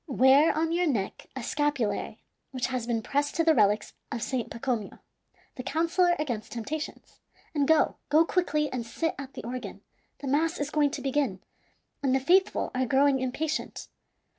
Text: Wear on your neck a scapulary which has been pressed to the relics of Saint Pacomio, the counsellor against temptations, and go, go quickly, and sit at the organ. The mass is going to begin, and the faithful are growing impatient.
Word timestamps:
Wear 0.07 0.51
on 0.57 0.71
your 0.71 0.87
neck 0.87 1.27
a 1.35 1.43
scapulary 1.43 2.17
which 2.49 2.65
has 2.65 2.87
been 2.87 3.03
pressed 3.03 3.35
to 3.35 3.43
the 3.43 3.53
relics 3.53 3.93
of 4.11 4.23
Saint 4.23 4.49
Pacomio, 4.49 4.97
the 5.57 5.61
counsellor 5.61 6.15
against 6.17 6.53
temptations, 6.53 7.19
and 7.53 7.67
go, 7.67 7.97
go 8.09 8.25
quickly, 8.25 8.67
and 8.73 8.83
sit 8.83 9.13
at 9.19 9.35
the 9.35 9.43
organ. 9.43 9.81
The 10.17 10.27
mass 10.27 10.59
is 10.59 10.71
going 10.71 10.89
to 10.89 11.03
begin, 11.03 11.39
and 12.01 12.15
the 12.15 12.19
faithful 12.19 12.71
are 12.73 12.87
growing 12.87 13.19
impatient. 13.19 13.89